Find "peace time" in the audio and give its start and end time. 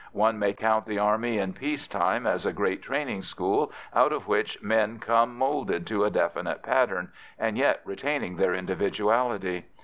1.53-2.25